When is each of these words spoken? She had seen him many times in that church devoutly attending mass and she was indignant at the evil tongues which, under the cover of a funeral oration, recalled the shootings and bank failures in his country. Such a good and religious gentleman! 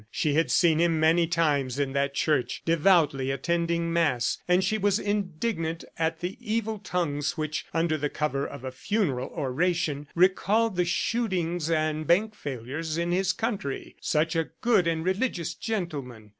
She 0.09 0.33
had 0.33 0.49
seen 0.49 0.79
him 0.79 0.99
many 0.99 1.27
times 1.27 1.77
in 1.77 1.93
that 1.93 2.15
church 2.15 2.63
devoutly 2.65 3.29
attending 3.29 3.93
mass 3.93 4.39
and 4.47 4.63
she 4.63 4.79
was 4.79 4.97
indignant 4.97 5.85
at 5.99 6.21
the 6.21 6.39
evil 6.39 6.79
tongues 6.79 7.37
which, 7.37 7.67
under 7.71 7.99
the 7.99 8.09
cover 8.09 8.43
of 8.43 8.63
a 8.63 8.71
funeral 8.71 9.27
oration, 9.29 10.07
recalled 10.15 10.75
the 10.75 10.85
shootings 10.85 11.69
and 11.69 12.07
bank 12.07 12.33
failures 12.33 12.97
in 12.97 13.11
his 13.11 13.31
country. 13.31 13.95
Such 14.01 14.35
a 14.35 14.49
good 14.61 14.87
and 14.87 15.05
religious 15.05 15.53
gentleman! 15.53 16.29